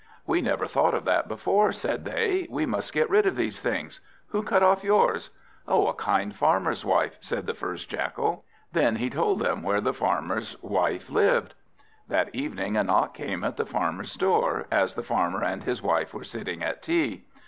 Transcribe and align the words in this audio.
"We 0.25 0.41
never 0.41 0.65
thought 0.65 0.95
of 0.95 1.05
that 1.05 1.27
before," 1.27 1.71
said 1.71 2.05
they; 2.05 2.47
"we 2.49 2.65
must 2.65 2.91
get 2.91 3.07
rid 3.07 3.27
of 3.27 3.35
these 3.35 3.59
things. 3.61 3.99
Who 4.29 4.41
cut 4.41 4.63
off 4.63 4.83
yours?" 4.83 5.29
"A 5.67 5.93
kind 5.95 6.35
Farmer's 6.35 6.83
wife," 6.83 7.17
said 7.19 7.45
the 7.45 7.53
first 7.53 7.87
Jackal. 7.87 8.43
Then 8.71 8.95
he 8.95 9.11
told 9.11 9.37
them 9.37 9.61
where 9.61 9.79
the 9.79 9.93
Farmer's 9.93 10.59
wife 10.63 11.11
lived. 11.11 11.53
That 12.07 12.33
evening, 12.33 12.77
a 12.77 12.83
knock 12.83 13.13
came 13.13 13.43
at 13.43 13.57
the 13.57 13.65
Farmer's 13.67 14.15
door, 14.15 14.65
as 14.71 14.95
the 14.95 15.03
Farmer 15.03 15.43
and 15.43 15.65
his 15.65 15.83
wife 15.83 16.15
were 16.15 16.23
sitting 16.23 16.63
at 16.63 16.81
tea. 16.81 17.25